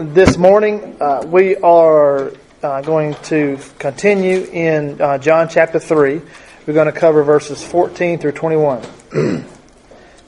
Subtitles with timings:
[0.00, 6.22] this morning uh, we are uh, going to continue in uh, John chapter 3.
[6.66, 8.82] We're going to cover verses 14 through 21.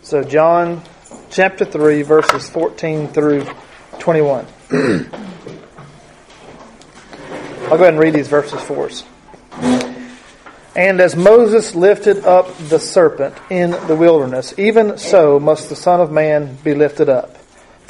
[0.03, 0.82] so, John
[1.30, 3.46] chapter 3, verses 14 through
[3.98, 4.46] 21.
[7.63, 9.04] I'll go ahead and read these verses for us.
[10.77, 16.02] And as Moses lifted up the serpent in the wilderness, even so must the Son
[16.02, 17.39] of Man be lifted up.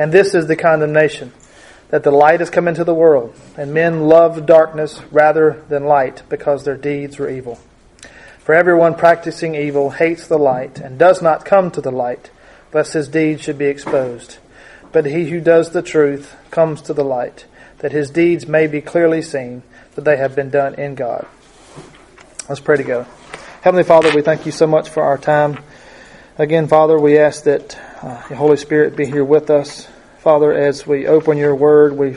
[0.00, 1.30] And this is the condemnation,
[1.90, 6.22] that the light has come into the world, and men loved darkness rather than light,
[6.30, 7.58] because their deeds were evil.
[8.38, 12.30] For everyone practicing evil hates the light, and does not come to the light,
[12.72, 14.38] lest his deeds should be exposed.
[14.90, 17.44] But he who does the truth comes to the light,
[17.80, 19.62] that his deeds may be clearly seen,
[19.96, 21.26] that they have been done in God.
[22.48, 23.06] Let's pray together.
[23.60, 25.58] Heavenly Father, we thank you so much for our time.
[26.40, 29.86] Again, Father, we ask that uh, the Holy Spirit be here with us.
[30.20, 32.16] Father, as we open your word, we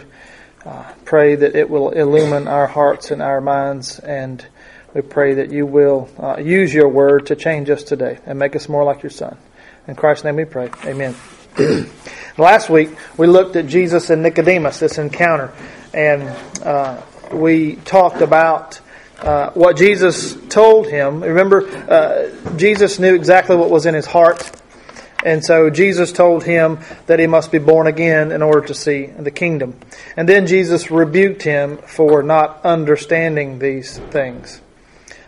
[0.65, 4.47] uh, pray that it will illumine our hearts and our minds, and
[4.93, 8.55] we pray that you will uh, use your word to change us today and make
[8.55, 9.37] us more like your Son.
[9.89, 10.69] In Christ's name we pray.
[10.85, 11.13] Amen.
[12.37, 15.51] Last week, we looked at Jesus and Nicodemus, this encounter,
[15.93, 16.23] and
[16.63, 17.01] uh,
[17.33, 18.79] we talked about
[19.19, 21.21] uh, what Jesus told him.
[21.21, 24.51] Remember, uh, Jesus knew exactly what was in his heart.
[25.25, 29.05] And so Jesus told him that he must be born again in order to see
[29.05, 29.79] the kingdom.
[30.17, 34.61] And then Jesus rebuked him for not understanding these things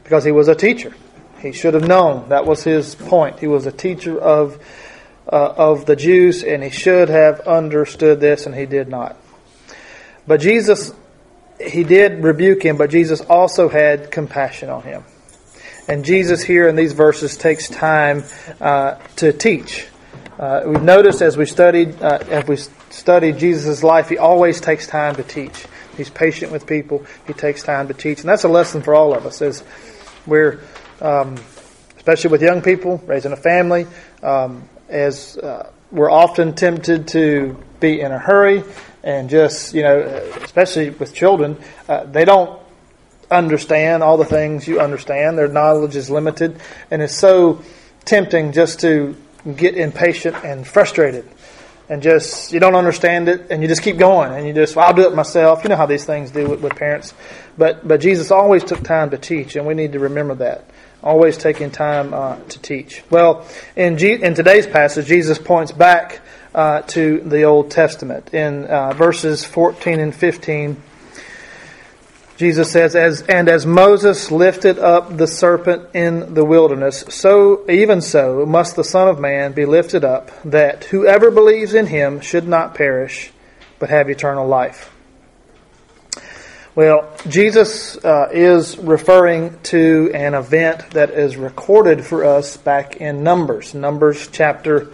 [0.04, 0.94] because he was a teacher.
[1.40, 2.30] He should have known.
[2.30, 3.40] That was his point.
[3.40, 4.60] He was a teacher of,
[5.32, 9.16] uh, of the Jews and he should have understood this and he did not.
[10.28, 10.94] But Jesus
[11.60, 15.04] he did rebuke him, but Jesus also had compassion on him.
[15.88, 18.24] And Jesus here in these verses takes time
[18.60, 19.88] uh, to teach.
[20.38, 22.58] Uh, we've noticed as we studied uh, as we
[22.90, 25.66] studied Jesus' life, he always takes time to teach.
[25.96, 27.06] He's patient with people.
[27.26, 29.42] He takes time to teach, and that's a lesson for all of us.
[29.42, 29.64] As
[30.26, 30.60] we're,
[31.02, 31.36] um,
[31.96, 33.88] especially with young people raising a family,
[34.24, 38.64] um, as uh, we're often tempted to be in a hurry
[39.06, 40.02] and just you know,
[40.42, 41.58] especially with children,
[41.88, 42.60] uh, they don't
[43.32, 45.38] understand all the things you understand.
[45.38, 46.60] Their knowledge is limited,
[46.92, 47.62] and it's so
[48.04, 49.16] tempting just to
[49.56, 51.30] get impatient and frustrated,
[51.88, 54.88] and just you don't understand it, and you just keep going, and you just well,
[54.88, 55.64] I'll do it myself.
[55.64, 57.14] You know how these things do with, with parents,
[57.58, 60.66] but but Jesus always took time to teach, and we need to remember that.
[61.04, 63.04] Always taking time uh, to teach.
[63.12, 63.46] Well,
[63.76, 66.22] in G- in today's passage, Jesus points back
[66.56, 68.34] uh, to the Old Testament.
[68.34, 70.82] In uh, verses 14 and 15,
[72.38, 78.02] Jesus says, as, And as Moses lifted up the serpent in the wilderness, so even
[78.02, 82.48] so must the Son of Man be lifted up, that whoever believes in him should
[82.48, 83.32] not perish,
[83.78, 84.92] but have eternal life.
[86.74, 93.24] Well, Jesus uh, is referring to an event that is recorded for us back in
[93.24, 94.92] Numbers, Numbers chapter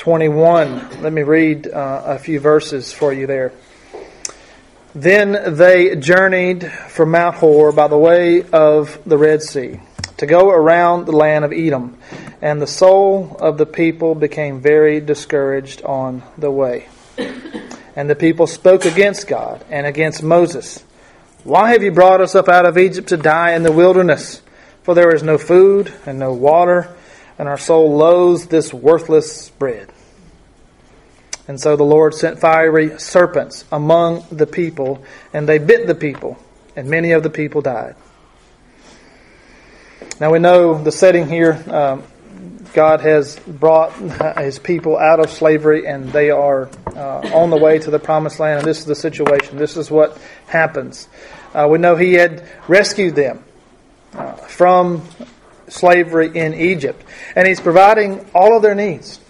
[0.00, 1.02] 21.
[1.02, 3.52] Let me read uh, a few verses for you there.
[4.94, 9.78] Then they journeyed from Mount Hor by the way of the Red Sea
[10.16, 11.98] to go around the land of Edom,
[12.40, 16.88] and the soul of the people became very discouraged on the way.
[17.94, 20.82] And the people spoke against God and against Moses.
[21.44, 24.40] Why have you brought us up out of Egypt to die in the wilderness?
[24.82, 26.96] For there is no food and no water
[27.40, 29.90] and our soul loathes this worthless bread.
[31.48, 35.02] And so the Lord sent fiery serpents among the people,
[35.32, 36.38] and they bit the people,
[36.76, 37.96] and many of the people died.
[40.20, 41.64] Now we know the setting here.
[41.66, 42.02] Um,
[42.74, 43.94] God has brought
[44.36, 48.38] his people out of slavery, and they are uh, on the way to the promised
[48.38, 48.58] land.
[48.58, 49.56] And this is the situation.
[49.56, 51.08] This is what happens.
[51.54, 53.42] Uh, we know he had rescued them
[54.12, 55.08] uh, from
[55.70, 57.02] slavery in Egypt.
[57.34, 59.20] And He's providing all of their needs.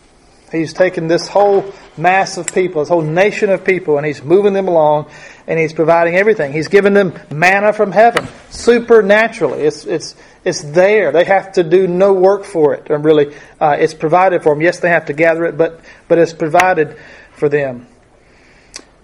[0.51, 4.53] He's taken this whole mass of people, this whole nation of people, and He's moving
[4.53, 5.09] them along
[5.47, 6.53] and He's providing everything.
[6.53, 9.63] He's given them manna from heaven, supernaturally.
[9.63, 11.13] It's, it's, it's there.
[11.13, 12.91] They have to do no work for it.
[12.91, 14.63] And really, uh, it's provided for them.
[14.63, 16.97] Yes, they have to gather it, but, but it's provided
[17.33, 17.87] for them.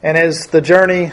[0.03, 1.13] And as the journey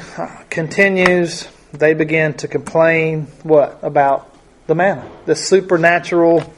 [0.50, 3.80] continues, they begin to complain what?
[3.82, 4.33] About
[4.68, 6.54] the manna, the supernatural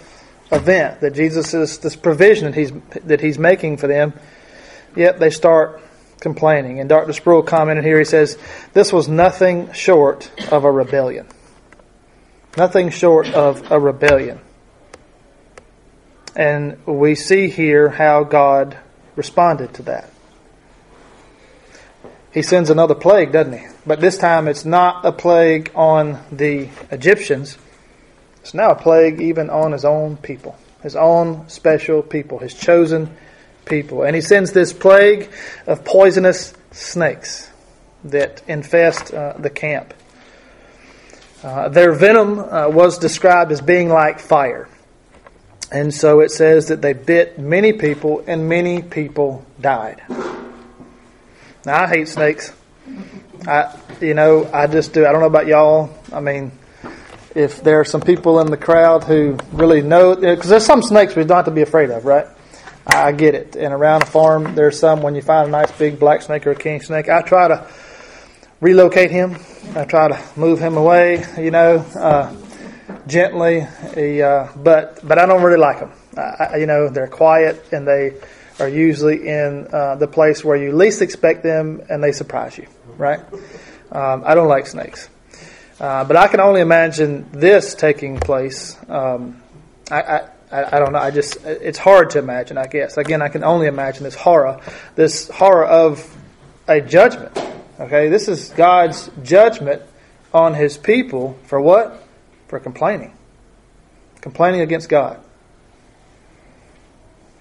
[0.52, 2.72] event that Jesus is this provision that he's
[3.06, 4.14] that he's making for them.
[4.96, 5.82] Yet they start
[6.20, 6.80] complaining.
[6.80, 7.14] And Dr.
[7.14, 8.38] Sproul commented here, he says,
[8.74, 11.28] This was nothing short of a rebellion.
[12.58, 14.40] Nothing short of a rebellion.
[16.36, 18.78] And we see here how God
[19.16, 20.10] responded to that.
[22.34, 23.66] He sends another plague, doesn't he?
[23.86, 27.58] But this time it's not a plague on the Egyptians.
[28.46, 33.10] It's now a plague even on his own people, his own special people, his chosen
[33.66, 34.04] people.
[34.04, 35.32] And he sends this plague
[35.66, 37.50] of poisonous snakes
[38.04, 39.96] that infest uh, the camp.
[41.42, 44.70] Uh, their venom uh, was described as being like fire.
[45.72, 50.04] And so it says that they bit many people and many people died.
[51.66, 52.54] Now, I hate snakes.
[53.48, 55.04] I, you know, I just do.
[55.04, 55.90] I don't know about y'all.
[56.14, 56.52] I mean,
[57.36, 61.16] if there are some people in the crowd who really know, because there's some snakes
[61.16, 62.26] we don't have to be afraid of, right?
[62.88, 63.56] I get it.
[63.56, 66.52] And around a farm, there's some when you find a nice big black snake or
[66.52, 67.68] a king snake, I try to
[68.62, 69.38] relocate him.
[69.76, 72.34] I try to move him away, you know, uh,
[73.08, 73.62] gently.
[73.62, 75.92] Uh, but but I don't really like them.
[76.18, 78.14] I, you know, they're quiet and they
[78.60, 82.68] are usually in uh, the place where you least expect them and they surprise you,
[82.98, 83.20] right?
[83.92, 85.10] Um, I don't like snakes.
[85.80, 88.78] Uh, but I can only imagine this taking place.
[88.88, 89.42] Um,
[89.92, 91.00] I, I, I, don't know.
[91.00, 92.58] I just it's hard to imagine.
[92.58, 94.62] I guess again, I can only imagine this horror,
[94.96, 96.16] this horror of
[96.68, 97.38] a judgment.
[97.78, 99.82] Okay, this is God's judgment
[100.34, 102.02] on His people for what?
[102.48, 103.14] For complaining,
[104.22, 105.20] complaining against God.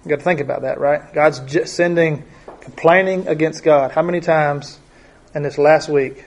[0.04, 1.12] You got to think about that, right?
[1.14, 2.24] God's sending
[2.60, 3.92] complaining against God.
[3.92, 4.80] How many times
[5.34, 6.24] in this last week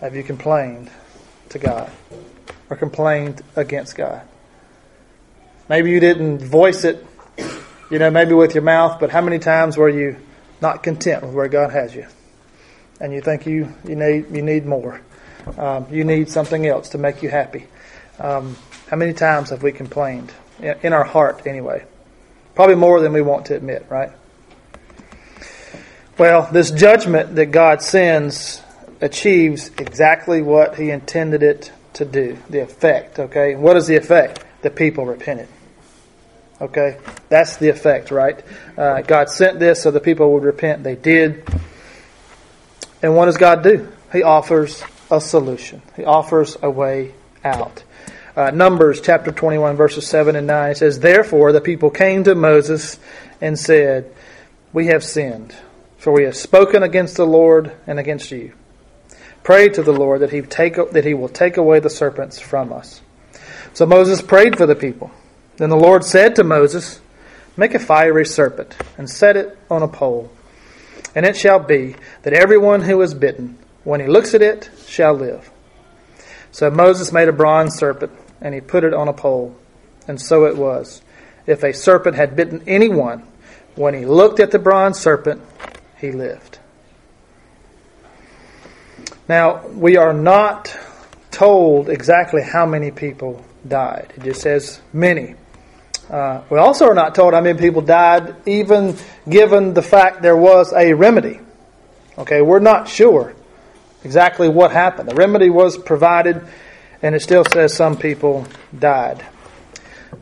[0.00, 0.90] have you complained
[1.50, 1.90] to God
[2.70, 4.26] or complained against God?
[5.68, 7.04] Maybe you didn't voice it,
[7.90, 10.16] you know, maybe with your mouth, but how many times were you
[10.60, 12.06] not content with where God has you?
[13.00, 15.00] And you think you, you need you need more.
[15.58, 17.66] Um, you need something else to make you happy.
[18.18, 18.56] Um,
[18.88, 21.84] how many times have we complained in, in our heart, anyway?
[22.54, 24.12] Probably more than we want to admit, right?
[26.16, 28.62] Well, this judgment that God sends
[29.04, 32.38] achieves exactly what He intended it to do.
[32.48, 33.54] The effect, okay?
[33.54, 34.44] What is the effect?
[34.62, 35.48] The people repented.
[36.60, 36.98] Okay?
[37.28, 38.42] That's the effect, right?
[38.76, 40.82] Uh, God sent this so the people would repent.
[40.82, 41.46] They did.
[43.02, 43.92] And what does God do?
[44.10, 47.12] He offers a solution, He offers a way
[47.44, 47.84] out.
[48.34, 52.98] Uh, Numbers chapter 21, verses 7 and 9 says, Therefore the people came to Moses
[53.40, 54.12] and said,
[54.72, 55.54] We have sinned,
[55.98, 58.52] for we have spoken against the Lord and against you.
[59.44, 62.72] Pray to the Lord that he, take, that he will take away the serpents from
[62.72, 63.02] us.
[63.74, 65.10] So Moses prayed for the people.
[65.58, 67.00] Then the Lord said to Moses,
[67.56, 70.32] Make a fiery serpent and set it on a pole.
[71.14, 75.14] And it shall be that everyone who is bitten, when he looks at it, shall
[75.14, 75.50] live.
[76.50, 79.54] So Moses made a bronze serpent and he put it on a pole.
[80.08, 81.02] And so it was.
[81.46, 83.24] If a serpent had bitten anyone,
[83.74, 85.42] when he looked at the bronze serpent,
[86.00, 86.58] he lived.
[89.28, 90.76] Now, we are not
[91.30, 94.12] told exactly how many people died.
[94.16, 95.34] It just says many.
[96.10, 98.96] Uh, we also are not told how many people died, even
[99.28, 101.40] given the fact there was a remedy.
[102.18, 103.34] Okay, we're not sure
[104.04, 105.08] exactly what happened.
[105.08, 106.46] The remedy was provided
[107.02, 108.46] and it still says some people
[108.78, 109.24] died.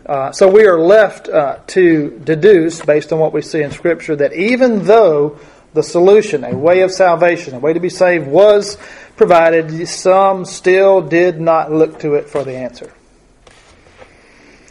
[0.06, 4.16] Uh, so we are left uh, to deduce, based on what we see in Scripture,
[4.16, 5.38] that even though
[5.74, 8.76] the solution, a way of salvation, a way to be saved, was
[9.16, 12.92] provided, some still did not look to it for the answer.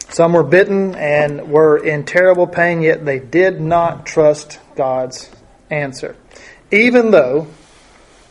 [0.08, 5.30] Some were bitten and were in terrible pain, yet they did not trust God's
[5.70, 6.16] answer.
[6.70, 7.46] Even though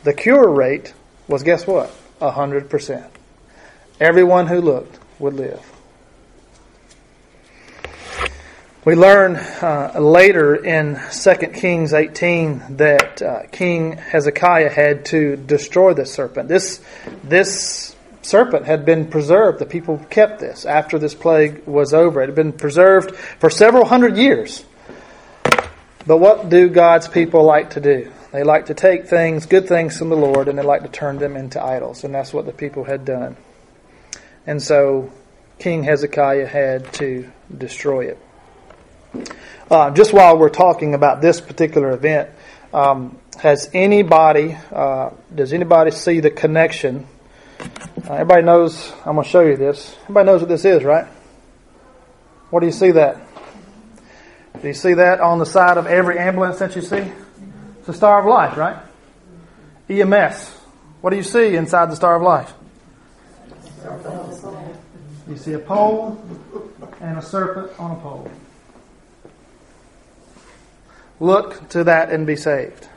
[0.04, 0.94] the cure rate
[1.28, 1.92] was, guess what?
[2.20, 3.10] 100%.
[4.00, 5.71] Everyone who looked would live.
[8.84, 15.94] We learn uh, later in 2 Kings 18 that uh, King Hezekiah had to destroy
[15.94, 16.48] the serpent.
[16.50, 16.82] This,
[17.24, 19.60] this serpent had been preserved.
[19.60, 22.24] The people kept this after this plague was over.
[22.24, 24.66] It had been preserved for several hundred years.
[26.08, 28.12] But what do God's people like to do?
[28.32, 31.20] They like to take things, good things from the Lord, and they like to turn
[31.20, 32.04] them into idols.
[32.04, 33.38] And that's what the people had done.
[34.48, 35.12] And so
[35.60, 38.18] King Hezekiah had to destroy it.
[39.70, 42.30] Uh, just while we're talking about this particular event,
[42.74, 47.08] um, has anybody, uh, does anybody see the connection?
[47.60, 49.96] Uh, everybody knows, I'm going to show you this.
[50.04, 51.08] Everybody knows what this is, right?
[52.50, 53.28] What do you see that?
[54.62, 57.12] Do you see that on the side of every ambulance that you see?
[57.78, 58.78] It's the Star of Life, right?
[59.90, 60.50] EMS.
[61.02, 62.54] What do you see inside the Star of Life?
[65.28, 66.24] You see a pole
[67.00, 68.30] and a serpent on a pole.
[71.22, 72.90] Look to that and be saved.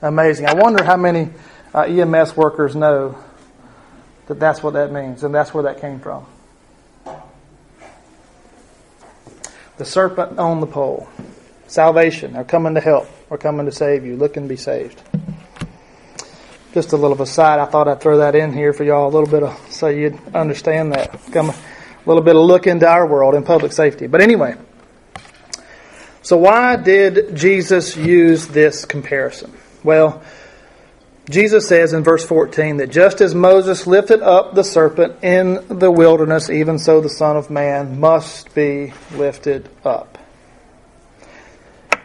[0.00, 0.46] Amazing.
[0.46, 1.28] I wonder how many
[1.74, 3.22] uh, EMS workers know
[4.28, 6.24] that that's what that means and that's where that came from.
[9.76, 11.06] The serpent on the pole.
[11.66, 12.32] Salvation.
[12.32, 13.08] They're coming to help.
[13.28, 14.16] We're coming to save you.
[14.16, 15.02] Look and be saved.
[16.72, 19.28] Just a little aside, I thought I'd throw that in here for y'all a little
[19.28, 21.20] bit of so you'd understand that.
[21.30, 21.54] Come a
[22.06, 24.06] little bit of look into our world in public safety.
[24.06, 24.56] But anyway,
[26.24, 29.52] so why did Jesus use this comparison?
[29.82, 30.22] Well,
[31.28, 35.90] Jesus says in verse 14 that just as Moses lifted up the serpent in the
[35.90, 40.16] wilderness, even so the Son of Man must be lifted up.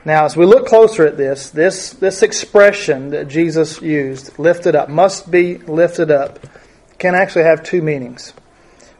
[0.03, 4.89] Now, as we look closer at this, this, this expression that Jesus used, lifted up,
[4.89, 6.45] must be lifted up,
[6.97, 8.33] can actually have two meanings.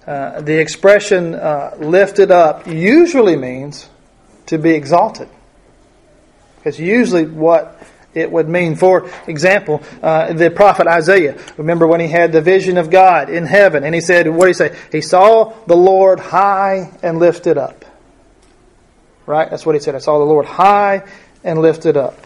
[0.07, 3.88] Uh, the expression uh, lifted up usually means
[4.49, 5.29] to be exalted.
[6.57, 7.81] Because usually what
[8.13, 8.75] it would mean.
[8.75, 13.45] For example, uh, the prophet Isaiah, remember when he had the vision of God in
[13.45, 14.77] heaven, and he said, what did he say?
[14.91, 17.85] He saw the Lord high and lifted up.
[19.25, 19.49] Right?
[19.49, 19.93] That's what he said.
[19.93, 21.07] I saw the Lord high
[21.43, 22.17] and lifted up.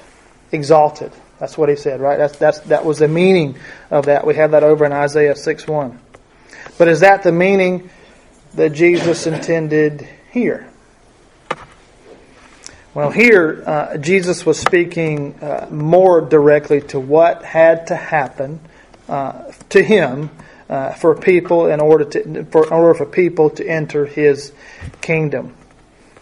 [0.53, 1.12] Exalted.
[1.39, 2.18] That's what he said, right?
[2.18, 3.58] That's, that's, that was the meaning
[3.92, 4.25] of that.
[4.25, 6.00] We have that over in Isaiah 6 1.
[6.77, 7.89] But is that the meaning
[8.53, 10.73] that Jesus intended here?
[12.93, 18.59] Well, here uh, Jesus was speaking uh, more directly to what had to happen
[19.09, 20.29] uh, to him
[20.69, 24.51] uh, for people in order to for in order for people to enter his
[25.01, 25.55] kingdom,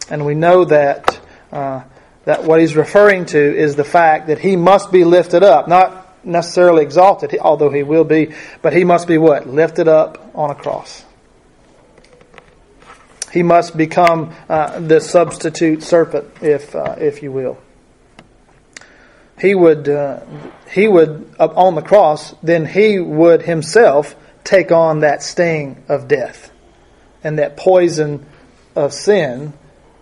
[0.09, 1.19] and we know that
[1.51, 1.83] uh,
[2.23, 6.25] that what he's referring to is the fact that he must be lifted up, not
[6.25, 10.55] necessarily exalted, although he will be, but he must be what lifted up on a
[10.55, 11.03] cross.
[13.31, 17.57] He must become uh, the substitute serpent, if uh, if you will.
[19.39, 20.19] He would uh,
[20.69, 22.35] he would on the cross.
[22.43, 26.51] Then he would himself take on that sting of death
[27.23, 28.25] and that poison
[28.75, 29.53] of sin.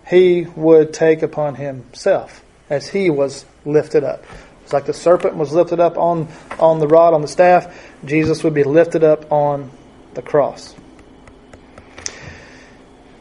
[0.08, 4.24] He would take upon himself as he was lifted up.
[4.64, 7.72] It's like the serpent was lifted up on on the rod on the staff.
[8.04, 9.70] Jesus would be lifted up on
[10.14, 10.74] the cross.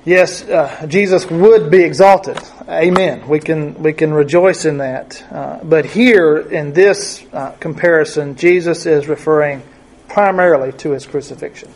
[0.10, 2.40] Yes, uh, Jesus would be exalted.
[2.68, 3.28] Amen.
[3.28, 5.24] We can we can rejoice in that.
[5.32, 9.62] Uh, but here in this uh, comparison, Jesus is referring
[10.08, 11.72] primarily to his crucifixion.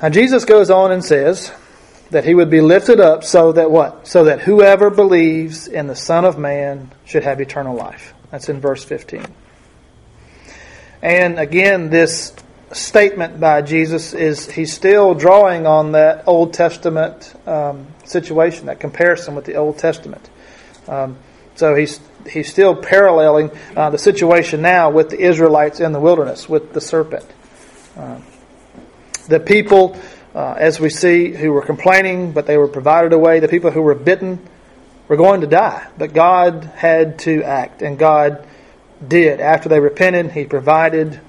[0.00, 1.50] Now Jesus goes on and says
[2.12, 4.06] that he would be lifted up so that what?
[4.06, 8.14] So that whoever believes in the Son of Man should have eternal life.
[8.30, 9.26] That's in verse 15.
[11.02, 12.32] And again, this
[12.72, 19.34] statement by Jesus is he's still drawing on that Old Testament um, situation, that comparison
[19.34, 20.28] with the Old Testament.
[20.88, 21.18] Um,
[21.54, 26.48] so he's he's still paralleling uh, the situation now with the Israelites in the wilderness
[26.48, 27.26] with the serpent.
[27.96, 28.24] Um,
[29.28, 29.98] the people,
[30.34, 33.82] uh, as we see, who were complaining but they were provided away, the people who
[33.82, 34.46] were bitten
[35.08, 38.46] were going to die, but God had to act, and God
[39.06, 39.40] did.
[39.40, 41.20] After they repented, He provided.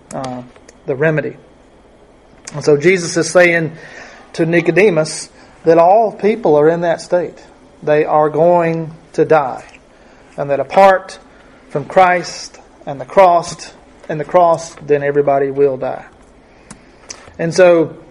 [0.86, 1.38] The remedy.
[2.54, 3.78] And so Jesus is saying
[4.34, 5.30] to Nicodemus
[5.64, 7.44] that all people are in that state.
[7.82, 9.80] They are going to die.
[10.38, 11.20] And that apart
[11.70, 13.74] from Christ and the cross
[14.10, 16.06] and the cross, then everybody will die.
[17.40, 18.04] And so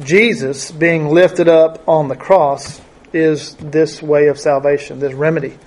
[0.00, 2.80] Jesus being lifted up on the cross
[3.12, 5.58] is this way of salvation, this remedy.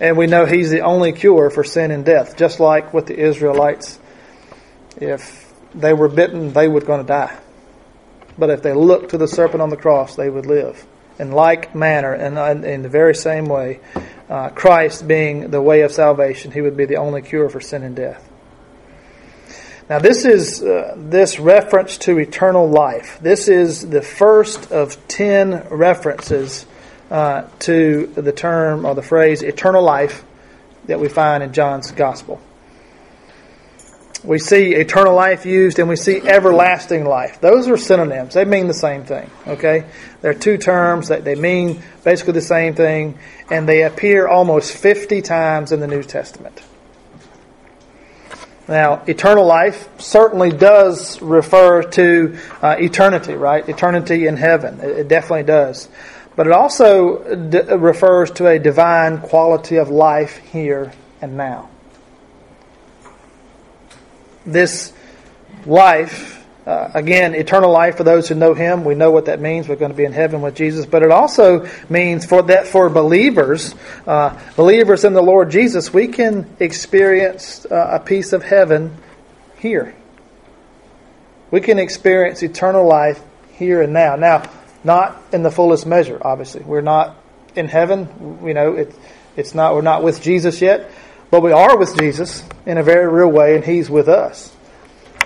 [0.00, 3.18] And we know he's the only cure for sin and death, just like with the
[3.18, 3.98] Israelites.
[4.96, 5.43] If
[5.74, 7.36] they were bitten, they were going to die.
[8.38, 10.84] But if they looked to the serpent on the cross, they would live.
[11.18, 13.80] In like manner, and in the very same way,
[14.28, 17.82] uh, Christ being the way of salvation, he would be the only cure for sin
[17.82, 18.28] and death.
[19.88, 23.18] Now, this is uh, this reference to eternal life.
[23.20, 26.66] This is the first of ten references
[27.10, 30.24] uh, to the term or the phrase eternal life
[30.86, 32.40] that we find in John's Gospel.
[34.24, 37.40] We see eternal life used and we see everlasting life.
[37.40, 38.34] Those are synonyms.
[38.34, 39.30] They mean the same thing.
[39.46, 39.84] Okay?
[40.22, 43.18] They're two terms that they mean basically the same thing
[43.50, 46.62] and they appear almost 50 times in the New Testament.
[48.66, 53.68] Now, eternal life certainly does refer to uh, eternity, right?
[53.68, 54.80] Eternity in heaven.
[54.80, 55.88] It, it definitely does.
[56.34, 61.68] But it also d- refers to a divine quality of life here and now.
[64.46, 64.92] This
[65.66, 69.68] life, uh, again, eternal life for those who know Him, we know what that means.
[69.68, 70.86] We're going to be in heaven with Jesus.
[70.86, 73.74] But it also means for that for believers,
[74.06, 78.96] uh, believers in the Lord Jesus, we can experience uh, a piece of heaven
[79.58, 79.94] here.
[81.50, 83.22] We can experience eternal life
[83.52, 84.16] here and now.
[84.16, 84.50] Now,
[84.82, 86.62] not in the fullest measure, obviously.
[86.62, 87.16] We're not
[87.54, 88.40] in heaven.
[88.44, 88.94] You know, it,
[89.36, 89.74] it's not.
[89.74, 90.90] We're not with Jesus yet,
[91.30, 94.54] but we are with Jesus in a very real way, and He's with us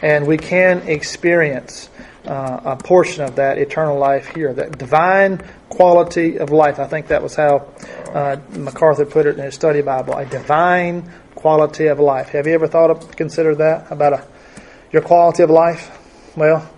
[0.02, 1.88] and we can experience
[2.26, 6.78] uh, a portion of that eternal life here, that divine quality of life.
[6.78, 7.68] I think that was how
[8.12, 12.30] uh, MacArthur put it in his study Bible: a divine quality of life.
[12.30, 14.26] Have you ever thought of considered that about a,
[14.92, 15.94] your quality of life?
[16.36, 16.68] Well,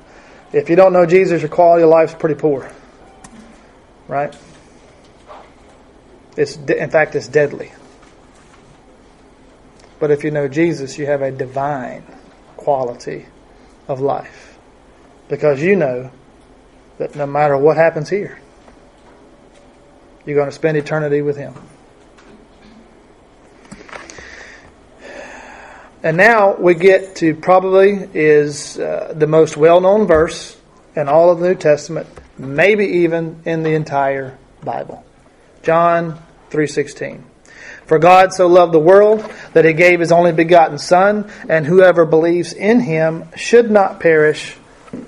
[0.53, 2.71] if you don't know Jesus, your quality of life is pretty poor,
[4.09, 4.35] right?
[6.37, 7.73] It's in fact it's deadly.
[10.01, 12.03] But if you know Jesus, you have a divine
[12.57, 13.27] quality
[13.87, 14.59] of life.
[15.29, 16.11] Because you know
[16.99, 18.41] that no matter what happens here,
[20.25, 21.55] you're going to spend eternity with Him.
[26.03, 30.57] And now we get to probably is uh, the most well-known verse
[30.97, 35.05] in all of the New Testament, maybe even in the entire Bible.
[35.63, 36.19] John
[36.51, 37.23] 3:16.
[37.91, 42.05] For God so loved the world that he gave his only begotten Son, and whoever
[42.05, 44.57] believes in him should not perish,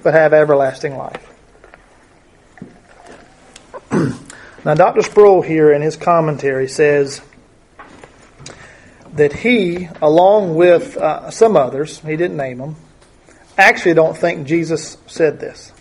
[0.03, 1.33] but have everlasting life.
[4.65, 5.03] now, Dr.
[5.03, 7.23] Sproul here in his commentary says
[9.13, 12.75] that he, along with uh, some others, he didn't name them,
[13.57, 15.73] actually don't think Jesus said this.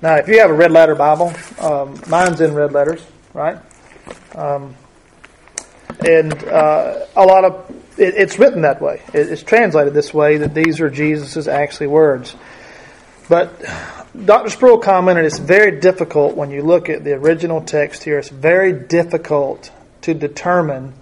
[0.00, 3.58] Now, if you have a red letter Bible, um, mine's in red letters, right?
[4.34, 4.76] Um,
[6.06, 9.02] and uh, a lot of it, it's written that way.
[9.12, 12.36] It, it's translated this way that these are Jesus's actually words.
[13.28, 13.60] But
[14.24, 14.50] Dr.
[14.50, 18.18] Sproul commented it's very difficult when you look at the original text here.
[18.18, 19.70] It's very difficult
[20.02, 20.94] to determine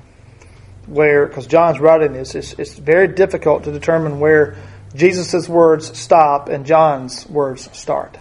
[0.86, 4.56] where, because John's writing this, it's, it's very difficult to determine where
[4.94, 8.16] Jesus' words stop and John's words start.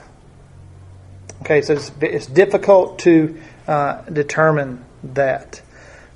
[1.42, 5.62] Okay, so it's, it's difficult to uh, determine that.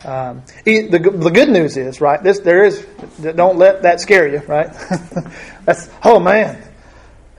[0.05, 2.85] Um, the, the good news is, right, this, there is,
[3.21, 4.69] don't let that scare you, right?
[5.65, 6.61] that's, oh man,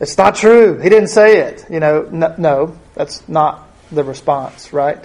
[0.00, 0.78] it's not true.
[0.78, 1.64] He didn't say it.
[1.70, 5.02] You know, no, no that's not the response, right?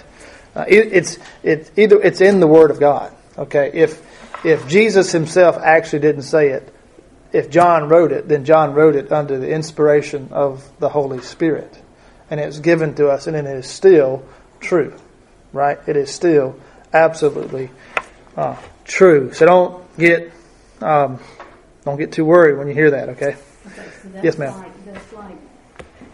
[0.54, 3.70] Uh, it, it's, it, either, it's in the Word of God, okay?
[3.72, 4.02] If,
[4.44, 6.72] if Jesus himself actually didn't say it,
[7.32, 11.80] if John wrote it, then John wrote it under the inspiration of the Holy Spirit.
[12.30, 14.24] And it's given to us, and it is still
[14.60, 14.94] true,
[15.52, 15.78] right?
[15.88, 16.56] It is still
[16.94, 17.70] absolutely
[18.36, 19.32] uh, true.
[19.32, 20.32] So don't get
[20.80, 21.18] um,
[21.84, 23.10] don't get too worried when you hear that.
[23.10, 23.36] Okay.
[23.66, 24.56] okay so yes, ma'am.
[24.56, 25.36] Like, that's like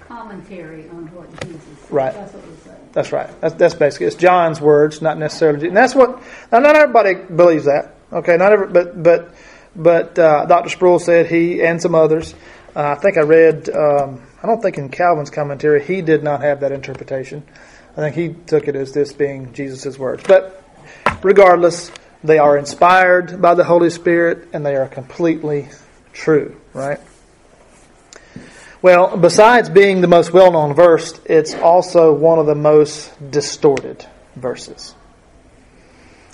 [0.00, 1.92] commentary on what Jesus said.
[1.92, 2.14] Right.
[2.14, 2.92] That's what.
[2.92, 3.40] That's right.
[3.40, 5.68] That's, that's basically it's John's words, not necessarily.
[5.68, 6.20] And that's what.
[6.50, 7.94] Now, not everybody believes that.
[8.12, 8.36] Okay.
[8.36, 9.34] Not every, but but
[9.76, 10.70] but uh, Dr.
[10.70, 12.34] Sproul said he and some others.
[12.74, 13.68] Uh, I think I read.
[13.68, 17.44] Um, I don't think in Calvin's commentary he did not have that interpretation.
[17.96, 20.22] I think he took it as this being Jesus' words.
[20.26, 20.62] But
[21.22, 21.90] regardless,
[22.22, 25.68] they are inspired by the Holy Spirit and they are completely
[26.12, 27.00] true, right?
[28.82, 34.06] Well, besides being the most well known verse, it's also one of the most distorted
[34.36, 34.94] verses.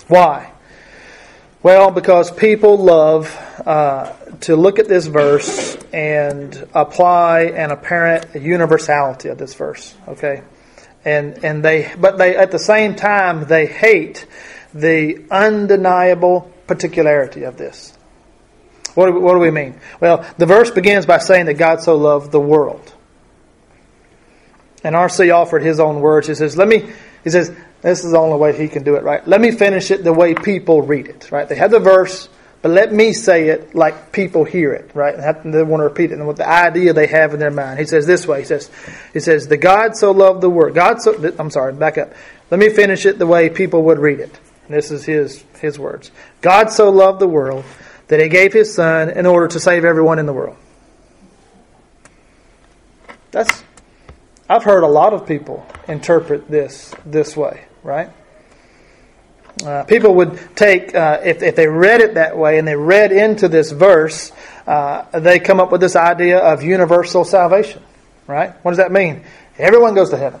[0.07, 0.53] Why?
[1.61, 9.27] Well, because people love uh, to look at this verse and apply an apparent universality
[9.27, 9.93] of this verse.
[10.07, 10.43] Okay,
[11.03, 14.25] and and they, but they at the same time they hate
[14.79, 17.97] the undeniable particularity of this.
[18.93, 19.79] What do, we, what do we mean?
[19.99, 22.93] Well, the verse begins by saying that God so loved the world.
[24.83, 25.29] And R.C.
[25.31, 26.27] offered his own words.
[26.27, 26.89] He says, let me,
[27.23, 29.25] he says, this is the only way he can do it, right?
[29.27, 31.47] Let me finish it the way people read it, right?
[31.47, 32.27] They have the verse,
[32.61, 35.15] but let me say it like people hear it, right?
[35.43, 37.79] They want to repeat it and what the idea they have in their mind.
[37.79, 38.39] He says this way.
[38.39, 38.71] He says,
[39.13, 40.73] he says, the God so loved the world.
[40.73, 42.13] God so, I'm sorry, back up.
[42.49, 44.39] Let me finish it the way people would read it.
[44.69, 46.11] This is his, his words.
[46.41, 47.63] God so loved the world
[48.07, 50.57] that he gave his son in order to save everyone in the world.
[53.31, 53.63] That's
[54.49, 58.09] I've heard a lot of people interpret this this way, right?
[59.63, 63.11] Uh, people would take, uh, if, if they read it that way and they read
[63.11, 64.31] into this verse,
[64.67, 67.81] uh, they come up with this idea of universal salvation,
[68.27, 68.53] right?
[68.63, 69.23] What does that mean?
[69.57, 70.39] Everyone goes to heaven,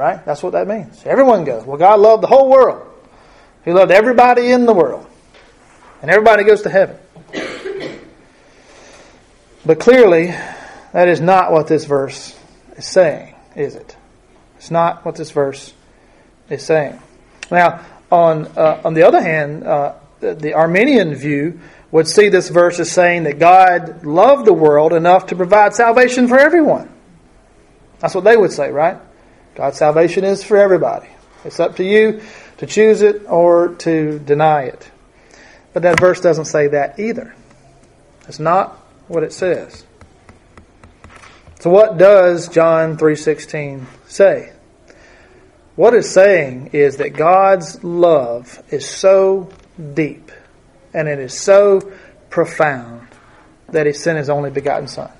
[0.00, 0.24] right?
[0.24, 1.02] That's what that means.
[1.04, 1.66] Everyone goes.
[1.66, 2.90] Well, God loved the whole world.
[3.66, 5.06] He loved everybody in the world.
[6.00, 6.96] And everybody goes to heaven.
[9.66, 10.28] But clearly,
[10.94, 12.34] that is not what this verse
[12.78, 13.94] is saying, is it?
[14.56, 15.74] It's not what this verse
[16.48, 16.98] is saying.
[17.50, 21.60] Now, on uh, on the other hand, uh, the, the Arminian view
[21.90, 26.26] would see this verse as saying that God loved the world enough to provide salvation
[26.26, 26.88] for everyone.
[27.98, 28.96] That's what they would say, right?
[29.54, 31.08] God's salvation is for everybody.
[31.44, 32.20] It's up to you
[32.58, 34.90] to choose it or to deny it.
[35.72, 37.34] But that verse doesn't say that either.
[38.28, 38.76] It's not
[39.08, 39.84] what it says.
[41.60, 44.52] So what does John 3:16 say?
[45.76, 49.48] What it's saying is that God's love is so
[49.94, 50.30] deep
[50.92, 51.80] and it is so
[52.28, 53.06] profound
[53.68, 55.10] that He sent His only begotten Son.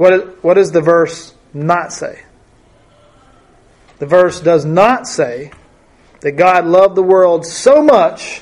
[0.00, 2.22] What, what does the verse not say?
[3.98, 5.50] The verse does not say
[6.20, 8.40] that God loved the world so much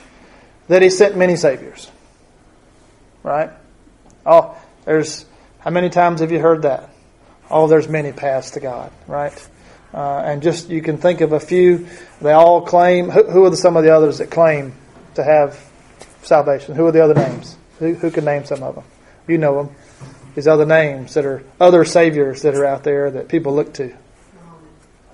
[0.68, 1.90] that He sent many Saviors.
[3.25, 3.51] Right?
[4.25, 5.27] Oh, there's,
[5.59, 6.90] how many times have you heard that?
[7.51, 9.49] Oh, there's many paths to God, right?
[9.92, 11.88] Uh, and just you can think of a few.
[12.21, 13.11] They all claim.
[13.11, 14.75] Who, who, are some of the others that claim
[15.16, 15.59] to have
[16.23, 16.77] salvation?
[16.77, 17.57] Who are the other names?
[17.81, 18.85] Who, who can name some of them?
[19.27, 19.77] You know them.
[20.38, 23.92] These other names that are other saviors that are out there that people look to.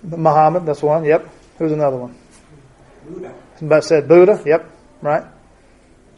[0.02, 1.02] Muhammad, Muhammad that's one.
[1.06, 1.30] Yep.
[1.56, 2.14] Who's another one?
[3.08, 3.34] Buddha.
[3.58, 4.42] Somebody said Buddha.
[4.44, 4.70] Yep.
[5.00, 5.24] Right.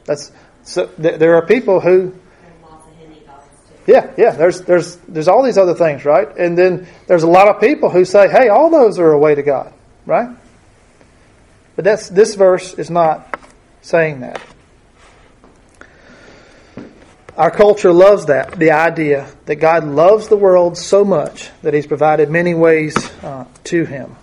[0.06, 0.32] That's
[0.64, 0.86] so.
[1.00, 2.18] Th- there are people who
[3.86, 4.32] yeah, yeah.
[4.32, 6.36] There's there's there's all these other things, right?
[6.36, 9.36] And then there's a lot of people who say, "Hey, all those are a way
[9.36, 9.72] to God,"
[10.04, 10.36] right?
[11.76, 13.38] But that's this verse is not
[13.82, 14.42] saying that.
[17.36, 21.86] Our culture loves that the idea that God loves the world so much that He's
[21.86, 24.16] provided many ways uh, to Him.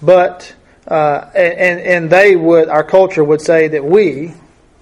[0.00, 0.54] But
[0.88, 4.32] uh, and and they would our culture would say that we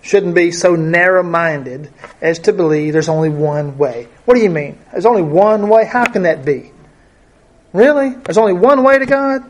[0.03, 4.07] shouldn't be so narrow minded as to believe there's only one way.
[4.25, 4.79] What do you mean?
[4.93, 5.87] There's only one way?
[5.87, 6.71] How can that be?
[7.73, 8.11] Really?
[8.11, 9.43] There's only one way to God?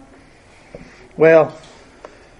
[1.17, 1.59] Well,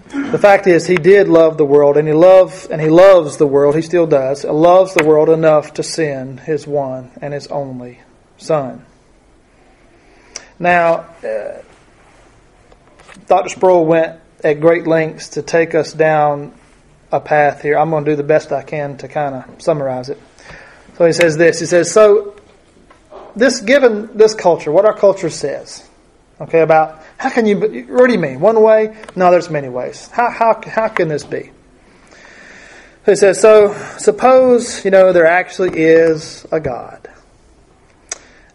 [0.07, 3.47] the fact is he did love the world and he loves and he loves the
[3.47, 4.43] world, he still does.
[4.43, 7.99] Loves the world enough to send his one and his only
[8.37, 8.85] son.
[10.59, 11.61] Now, uh,
[13.27, 13.49] Dr.
[13.49, 16.53] Sproul went at great lengths to take us down
[17.11, 17.77] a path here.
[17.77, 20.21] I'm going to do the best I can to kind of summarize it.
[20.97, 21.59] So he says this.
[21.59, 22.35] He says, so
[23.35, 25.87] this given this culture, what our culture says,
[26.39, 27.57] okay, about how can you,
[27.89, 28.39] what do you mean?
[28.39, 28.95] One way?
[29.15, 30.07] No, there's many ways.
[30.07, 31.51] How, how, how can this be?
[33.05, 37.07] He says, so suppose, you know, there actually is a God.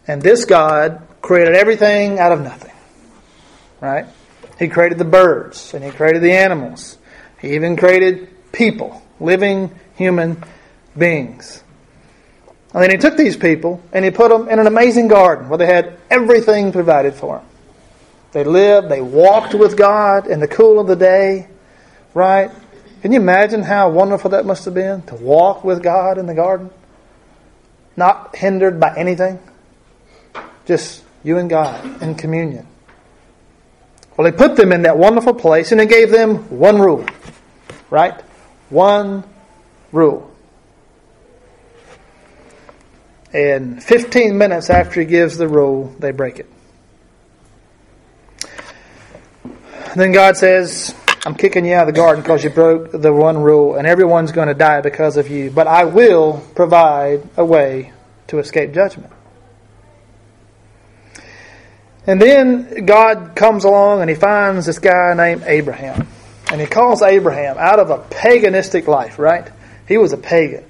[0.07, 2.73] And this God created everything out of nothing.
[3.79, 4.05] Right?
[4.59, 6.97] He created the birds and he created the animals.
[7.39, 10.43] He even created people, living human
[10.97, 11.63] beings.
[12.73, 15.57] And then he took these people and he put them in an amazing garden where
[15.57, 17.47] they had everything provided for them.
[18.31, 21.47] They lived, they walked with God in the cool of the day,
[22.13, 22.49] right?
[23.01, 26.35] Can you imagine how wonderful that must have been to walk with God in the
[26.35, 26.69] garden?
[27.97, 29.39] Not hindered by anything,
[30.65, 32.67] just you and God in communion.
[34.15, 37.05] Well, he put them in that wonderful place and he gave them one rule,
[37.89, 38.19] right?
[38.69, 39.23] One
[39.91, 40.29] rule.
[43.33, 46.47] And 15 minutes after he gives the rule, they break it.
[49.95, 53.37] Then God says, I'm kicking you out of the garden because you broke the one
[53.37, 55.51] rule, and everyone's going to die because of you.
[55.51, 57.93] But I will provide a way
[58.27, 59.11] to escape judgment.
[62.07, 66.07] And then God comes along and he finds this guy named Abraham.
[66.51, 69.49] And he calls Abraham out of a paganistic life, right?
[69.87, 70.65] He was a pagan.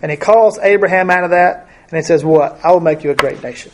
[0.00, 2.60] And he calls Abraham out of that, and he says, What?
[2.64, 3.72] I will make you a great nation.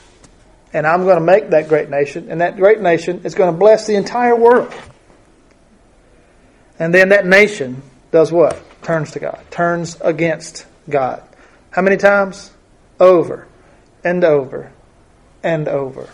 [0.73, 3.59] And I'm going to make that great nation, and that great nation is going to
[3.59, 4.73] bless the entire world.
[6.83, 8.61] And then that nation does what?
[8.83, 11.23] Turns to God, turns against God.
[11.71, 12.51] How many times?
[12.99, 13.47] Over
[14.03, 14.73] and over
[15.45, 16.09] and over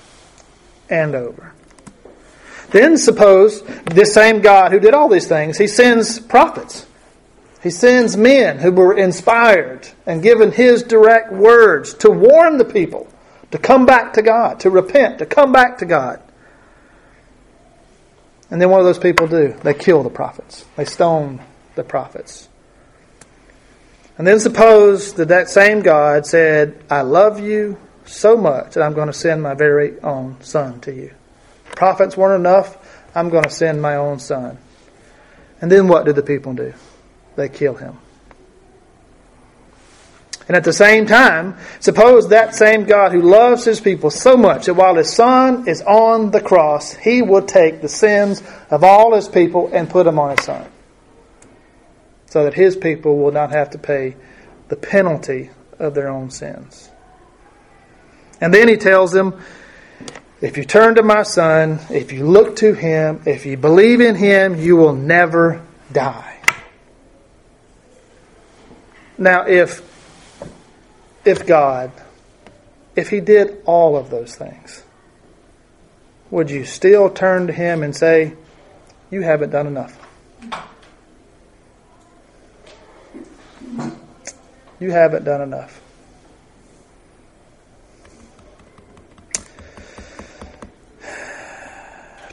[0.91, 1.55] and over.
[2.69, 6.85] Then suppose this same God who did all these things, he sends prophets.
[7.63, 13.09] He sends men who were inspired and given his direct words to warn the people
[13.53, 16.21] to come back to God, to repent, to come back to God.
[18.51, 19.55] And then what do those people do?
[19.63, 20.65] They kill the prophets.
[20.77, 21.41] They stone
[21.75, 22.49] the prophets.
[24.17, 28.95] And then suppose that that same God said, I love you so much that I'm
[28.95, 31.13] going to send my very own son to you.
[31.77, 32.77] Prophets weren't enough.
[33.15, 34.59] I'm going to send my own son.
[35.61, 36.73] And then what do the people do?
[37.37, 37.99] They kill him.
[40.49, 44.65] And at the same time, suppose that same God who loves his people so much
[44.65, 49.15] that while his son is on the cross, he will take the sins of all
[49.15, 50.67] his people and put them on his son.
[52.31, 54.17] So that his people will not have to pay
[54.69, 56.91] the penalty of their own sins.
[58.41, 59.39] And then he tells them,
[60.41, 64.15] if you turn to my son, if you look to him, if you believe in
[64.15, 66.41] him, you will never die.
[69.19, 69.83] Now, if
[71.29, 71.93] if God,
[72.97, 74.83] if He did all of those things,
[76.31, 78.35] would you still turn to Him and say,
[79.11, 79.97] You haven't done enough?
[84.81, 85.81] You haven't done enough.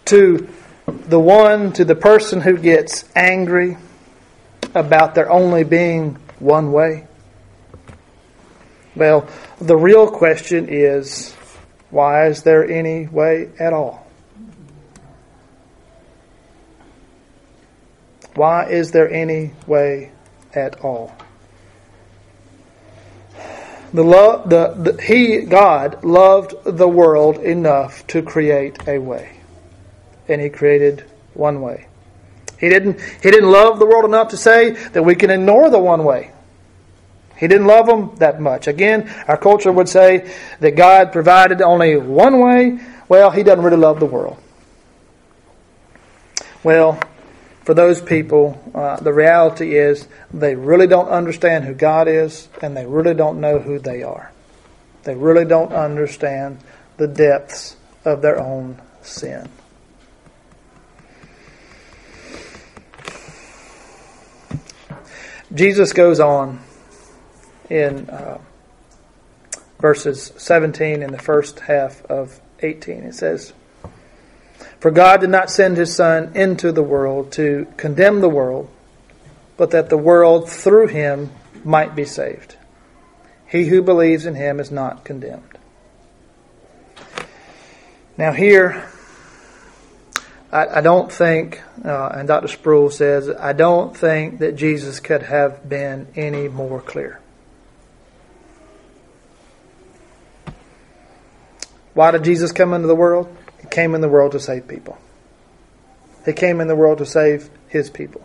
[0.06, 0.48] To
[0.86, 3.78] the one, to the person who gets angry
[4.76, 7.08] about there only being one way,
[8.96, 9.28] well,
[9.60, 11.34] the real question is
[11.90, 14.06] why is there any way at all?
[18.36, 20.12] Why is there any way
[20.54, 21.16] at all?
[23.94, 29.40] The, love, the, the, he, God, loved the world enough to create a way.
[30.28, 31.88] And He created one way.
[32.60, 35.80] He didn't, he didn't love the world enough to say that we can ignore the
[35.80, 36.32] one way.
[37.38, 38.68] He didn't love them that much.
[38.68, 42.80] Again, our culture would say that God provided only one way.
[43.10, 44.38] Well, He doesn't really love the world.
[46.64, 47.00] Well,
[47.64, 52.78] for those people, uh, the reality is they really don't understand who God is and
[52.78, 54.32] they really don't know who they are.
[55.04, 56.60] They really don't understand
[56.98, 59.50] the depths of their own sin.
[65.54, 66.60] Jesus goes on
[67.70, 68.40] in uh,
[69.80, 73.04] verses 17 in the first half of 18.
[73.04, 73.54] It says,
[74.80, 78.70] For God did not send his Son into the world to condemn the world,
[79.58, 81.32] but that the world through him
[81.64, 82.56] might be saved.
[83.48, 85.58] He who believes in him is not condemned.
[88.18, 88.90] Now, here,
[90.52, 92.48] I, I don't think, uh, and Dr.
[92.48, 97.20] Sproul says, I don't think that Jesus could have been any more clear.
[101.96, 103.36] Why did Jesus come into the world?
[103.62, 104.98] He came in the world to save people.
[106.26, 108.22] He came in the world to save his people.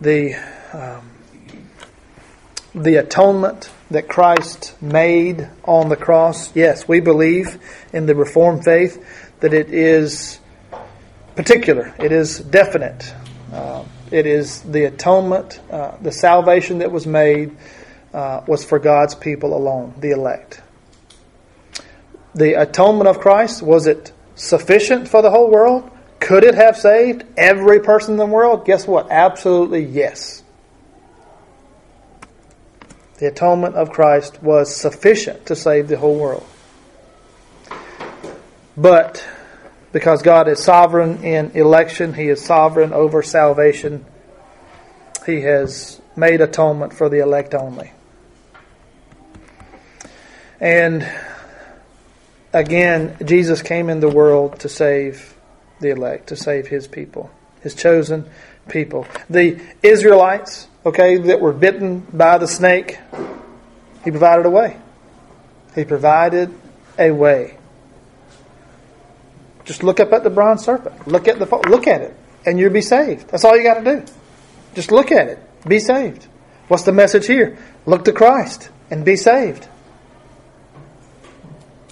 [0.00, 0.36] The
[0.72, 1.10] um,
[2.76, 6.54] the atonement that Christ made on the cross.
[6.54, 7.58] Yes, we believe
[7.92, 9.04] in the Reformed faith
[9.40, 10.38] that it is
[11.34, 11.92] particular.
[11.98, 13.12] It is definite.
[13.52, 17.56] Uh, it is the atonement, uh, the salvation that was made
[18.14, 20.62] uh, was for God's people alone, the elect
[22.38, 25.90] the atonement of Christ, was it sufficient for the whole world?
[26.20, 28.64] Could it have saved every person in the world?
[28.64, 29.10] Guess what?
[29.10, 30.42] Absolutely yes.
[33.18, 36.46] The atonement of Christ was sufficient to save the whole world.
[38.76, 39.26] But
[39.90, 44.04] because God is sovereign in election, He is sovereign over salvation,
[45.26, 47.92] He has made atonement for the elect only.
[50.60, 51.08] And
[52.52, 55.34] again, Jesus came in the world to save
[55.80, 57.30] the elect, to save his people,
[57.60, 58.28] his chosen
[58.68, 59.06] people.
[59.30, 62.98] The Israelites, okay, that were bitten by the snake,
[64.04, 64.76] he provided a way.
[65.74, 66.52] He provided
[66.98, 67.56] a way.
[69.64, 71.06] Just look up at the bronze serpent.
[71.06, 73.28] Look at the look at it, and you'll be saved.
[73.28, 74.12] That's all you got to do.
[74.74, 75.38] Just look at it.
[75.66, 76.26] Be saved.
[76.68, 77.58] What's the message here?
[77.86, 79.68] Look to Christ and be saved.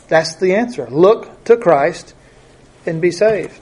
[0.08, 0.86] That's the answer.
[0.88, 2.14] Look to Christ
[2.84, 3.60] and be saved.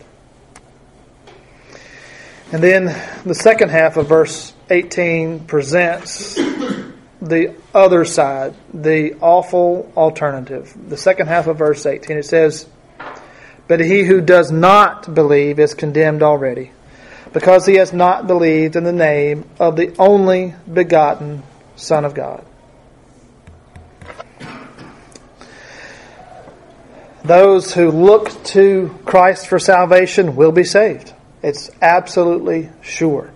[2.53, 2.85] And then
[3.25, 6.39] the second half of verse 18 presents
[7.21, 10.73] the other side, the awful alternative.
[10.89, 12.69] The second half of verse 18, it says,
[13.67, 16.73] But he who does not believe is condemned already,
[17.33, 21.43] because he has not believed in the name of the only begotten
[21.77, 22.45] Son of God.
[27.25, 31.15] Those who look to Christ for salvation will be saved.
[31.43, 33.33] It's absolutely sure.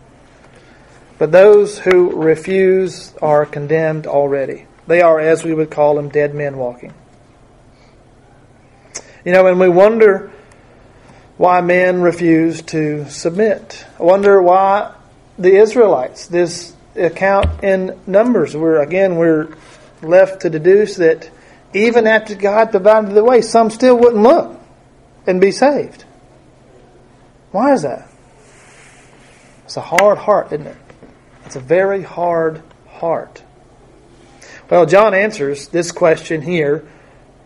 [1.19, 4.67] But those who refuse are condemned already.
[4.87, 6.93] They are, as we would call them, dead men walking.
[9.25, 10.31] You know, and we wonder
[11.39, 13.87] why men refuse to submit.
[13.99, 14.95] I wonder why
[15.39, 19.49] the Israelites, this account in Numbers, where again we're
[20.03, 21.31] left to deduce that
[21.75, 24.59] even after God provided the way, some still wouldn't look
[25.27, 26.05] and be saved.
[27.51, 28.09] Why is that?
[29.65, 30.77] It's a hard heart, isn't it?
[31.45, 33.43] It's a very hard heart.
[34.71, 36.87] Well, John answers this question here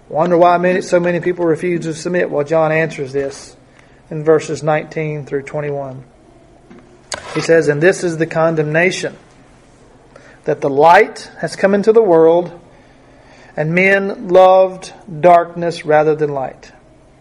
[0.08, 2.30] Wonder why many, so many people refuse to submit?
[2.30, 3.56] Well, John answers this
[4.10, 6.04] in verses 19 through 21.
[7.34, 9.16] He says, And this is the condemnation
[10.44, 12.60] that the light has come into the world,
[13.56, 16.72] and men loved darkness rather than light.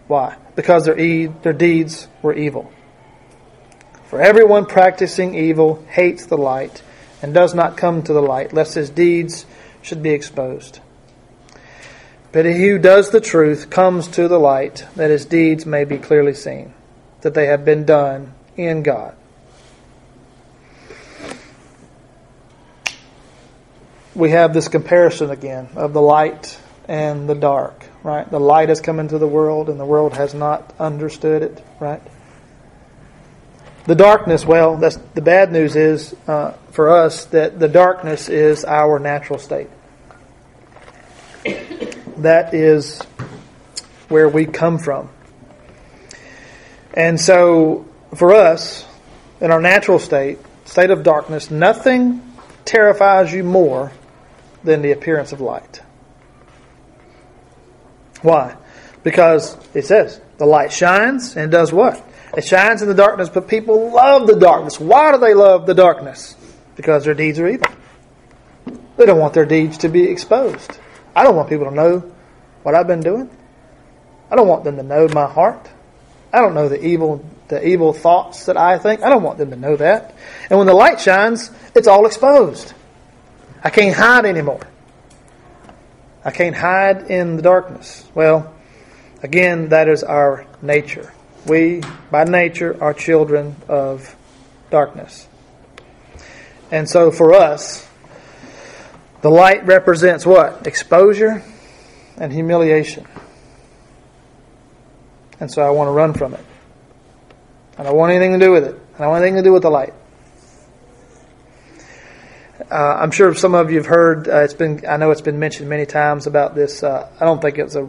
[0.06, 0.36] Why?
[0.54, 2.72] Because their, e- their deeds were evil.
[4.06, 6.82] For everyone practicing evil hates the light
[7.22, 9.46] and does not come to the light, lest his deeds
[9.80, 10.80] should be exposed.
[12.30, 15.98] But he who does the truth comes to the light, that his deeds may be
[15.98, 16.72] clearly seen,
[17.20, 19.14] that they have been done in God.
[24.14, 28.30] We have this comparison again of the light and the dark, right?
[28.30, 32.02] The light has come into the world and the world has not understood it, right?
[33.86, 38.64] The darkness, well, that's the bad news is uh, for us that the darkness is
[38.64, 39.68] our natural state
[42.22, 43.00] that is
[44.08, 45.08] where we come from.
[46.94, 48.86] And so, for us,
[49.40, 52.20] in our natural state, state of darkness, nothing
[52.64, 53.92] terrifies you more
[54.64, 55.82] than the appearance of light.
[58.22, 58.56] Why?
[59.02, 62.02] Because it says the light shines and does what?
[62.36, 64.80] It shines in the darkness, but people love the darkness.
[64.80, 66.34] Why do they love the darkness?
[66.76, 67.66] Because their deeds are evil.
[68.96, 70.78] They don't want their deeds to be exposed.
[71.14, 72.12] I don't want people to know
[72.62, 73.28] what I've been doing.
[74.30, 75.68] I don't want them to know my heart.
[76.32, 79.02] I don't know the evil the evil thoughts that I think.
[79.02, 80.14] I don't want them to know that.
[80.48, 82.72] And when the light shines, it's all exposed.
[83.64, 84.60] I can't hide anymore.
[86.24, 88.04] I can't hide in the darkness.
[88.14, 88.52] Well,
[89.22, 91.12] again, that is our nature.
[91.46, 94.14] We, by nature, are children of
[94.70, 95.26] darkness.
[96.70, 97.88] And so for us,
[99.20, 100.66] the light represents what?
[100.66, 101.42] Exposure
[102.16, 103.06] and humiliation.
[105.38, 106.44] And so I want to run from it.
[107.78, 108.78] I don't want anything to do with it.
[108.94, 109.94] I don't want anything to do with the light.
[112.72, 114.28] Uh, I'm sure some of you have heard.
[114.28, 114.82] Uh, it's been.
[114.88, 116.82] I know it's been mentioned many times about this.
[116.82, 117.86] Uh, I don't think it's a.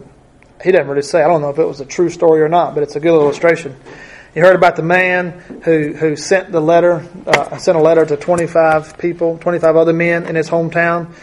[0.62, 1.24] He didn't really say.
[1.24, 3.16] I don't know if it was a true story or not, but it's a good
[3.16, 3.78] illustration.
[4.36, 7.08] You heard about the man who who sent the letter.
[7.26, 11.14] Uh, sent a letter to 25 people, 25 other men in his hometown,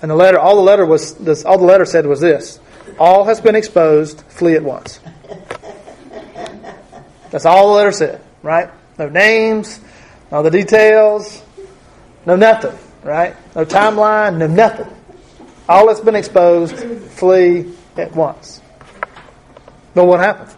[0.00, 2.58] and the letter, all the letter was, this, all the letter said was this:
[2.98, 4.22] all has been exposed.
[4.28, 4.98] Flee at once.
[7.30, 8.70] That's all the letter said, right?
[8.98, 9.78] No names,
[10.32, 11.42] no the details,
[12.24, 13.34] no nothing, right?
[13.54, 14.86] No timeline, no nothing.
[15.68, 16.76] All that's been exposed.
[17.12, 18.60] Flee at once.
[19.94, 20.54] But what happened?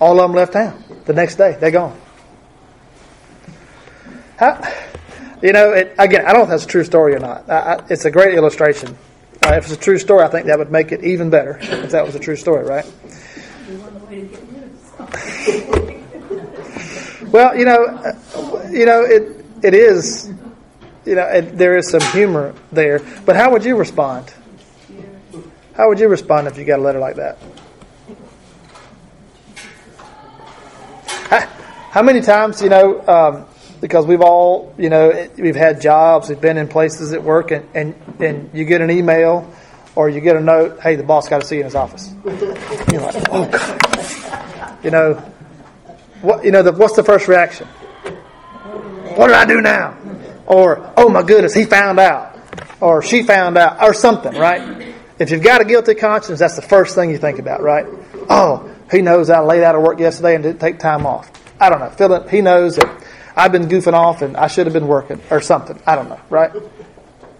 [0.00, 0.82] All of them left town.
[1.06, 1.98] The next day, they're gone.
[4.36, 4.60] How,
[5.42, 7.50] you know, it, again, I don't know if that's a true story or not.
[7.50, 8.96] I, I, it's a great illustration.
[9.44, 11.90] Uh, if it's a true story, I think that would make it even better if
[11.90, 12.84] that was a true story, right?
[17.32, 20.32] well, you know, uh, you know, it it is,
[21.08, 23.00] you know, it, there is some humor there.
[23.24, 24.32] But how would you respond?
[25.74, 27.38] How would you respond if you got a letter like that?
[31.90, 33.46] How, many times, you know, um,
[33.80, 37.66] because we've all, you know, we've had jobs, we've been in places at work, and,
[37.74, 39.50] and, and you get an email
[39.94, 42.12] or you get a note, hey, the boss got to see you in his office.
[42.92, 44.84] You're like, oh, God.
[44.84, 45.14] You know,
[46.20, 47.66] what, you know, the, what's the first reaction?
[49.16, 49.96] What did I do now?
[50.48, 52.36] Or, oh my goodness, he found out.
[52.80, 54.94] Or she found out, or something, right?
[55.18, 57.86] If you've got a guilty conscience, that's the first thing you think about, right?
[58.30, 61.30] Oh, he knows I laid out of work yesterday and didn't take time off.
[61.60, 61.90] I don't know.
[61.90, 63.04] Philip, he knows that
[63.36, 65.80] I've been goofing off and I should have been working or something.
[65.86, 66.50] I don't know, right?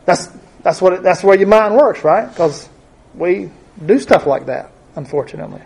[0.04, 0.28] That's
[0.62, 2.28] that's what it, that's where your mind works, right?
[2.28, 2.68] Because
[3.14, 3.50] we
[3.84, 5.62] do stuff like that, unfortunately.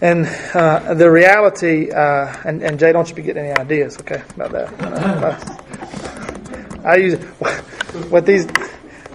[0.00, 4.22] And uh, the reality, uh, and, and Jay, don't you be getting any ideas, okay,
[4.34, 5.72] about that.
[6.84, 7.18] I use
[8.10, 8.46] what these.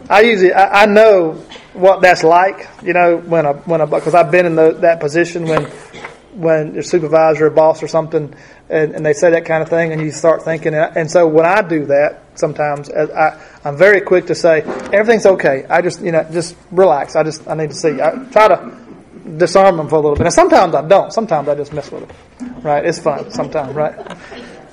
[0.10, 1.34] I usually I, I know
[1.74, 5.00] what that's like, you know, when a when a because I've been in the, that
[5.00, 5.66] position when
[6.34, 8.34] when your supervisor or boss or something,
[8.70, 10.74] and, and, they say that kind of thing, and you start thinking.
[10.74, 14.62] And, so when I do that, sometimes I, I'm very quick to say
[14.94, 15.66] everything's okay.
[15.70, 17.16] I just you know just relax.
[17.16, 18.02] I just I need to see.
[18.02, 18.82] I try to
[19.38, 20.26] disarm them for a little bit.
[20.26, 21.12] And sometimes I don't.
[21.14, 22.62] Sometimes I just mess with them.
[22.62, 22.86] Right?
[22.86, 23.32] It's fun.
[23.32, 24.18] Sometimes, right?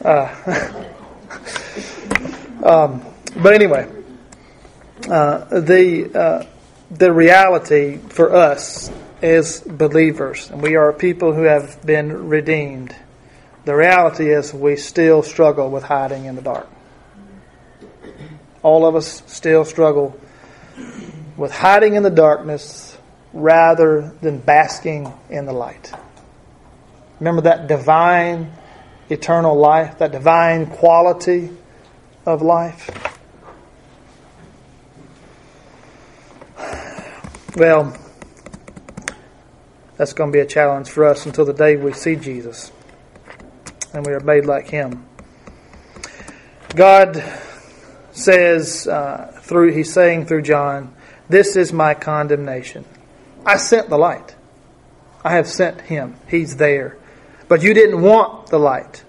[0.05, 0.84] Uh,
[2.64, 3.05] um,
[3.36, 3.88] but anyway,
[5.09, 6.46] uh, the uh,
[6.90, 8.90] the reality for us
[9.22, 12.94] as believers, and we are people who have been redeemed.
[13.64, 16.68] The reality is we still struggle with hiding in the dark.
[18.62, 20.18] All of us still struggle
[21.36, 22.88] with hiding in the darkness
[23.32, 25.92] rather than basking in the light.
[27.20, 28.52] Remember that divine,
[29.10, 31.50] eternal life, that divine quality
[32.24, 32.90] of life?
[37.56, 37.96] Well,
[39.96, 42.70] that's going to be a challenge for us until the day we see Jesus
[43.92, 45.04] and we are made like Him.
[46.74, 47.22] God
[48.12, 50.94] says uh, through He's saying through John,
[51.28, 52.84] "This is my condemnation.
[53.49, 54.36] I sent the light.
[55.24, 56.16] I have sent Him.
[56.28, 56.99] He's there,
[57.49, 59.03] but you didn't want the light.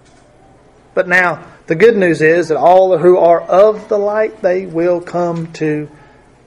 [0.94, 5.02] But now the good news is that all who are of the light they will
[5.02, 5.90] come to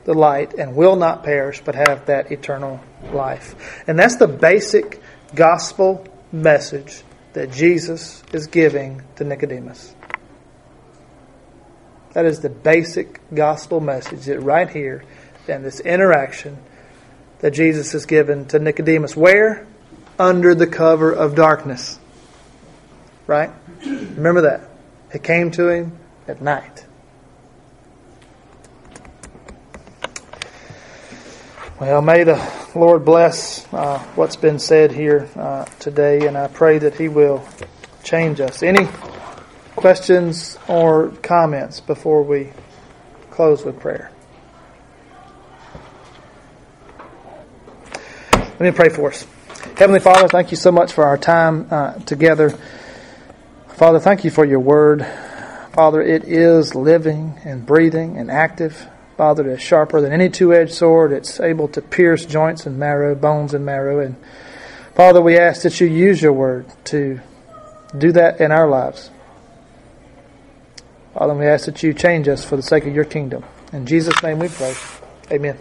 [0.04, 2.80] the light and will not perish but have that eternal
[3.12, 3.84] life.
[3.86, 5.02] And that's the basic
[5.34, 7.02] gospel message
[7.34, 9.94] that Jesus is giving to Nicodemus.
[12.14, 15.04] That is the basic gospel message that right here
[15.46, 16.56] in this interaction
[17.42, 19.14] that Jesus has given to Nicodemus.
[19.14, 19.66] Where?
[20.18, 21.98] Under the cover of darkness.
[23.26, 23.50] Right?
[23.84, 24.70] Remember that.
[25.12, 26.86] It came to him at night.
[31.82, 32.40] Well, may the
[32.76, 37.44] Lord bless uh, what's been said here uh, today, and I pray that He will
[38.04, 38.62] change us.
[38.62, 38.86] Any
[39.74, 42.52] questions or comments before we
[43.30, 44.11] close with prayer?
[48.62, 49.26] Let me pray for us.
[49.76, 52.56] Heavenly Father, thank you so much for our time uh, together.
[53.70, 55.04] Father, thank you for your word.
[55.74, 58.86] Father, it is living and breathing and active.
[59.16, 61.10] Father, it is sharper than any two edged sword.
[61.10, 63.98] It's able to pierce joints and marrow, bones and marrow.
[63.98, 64.14] And
[64.94, 67.20] Father, we ask that you use your word to
[67.98, 69.10] do that in our lives.
[71.14, 73.42] Father, we ask that you change us for the sake of your kingdom.
[73.72, 74.76] In Jesus' name we pray.
[75.32, 75.58] Amen.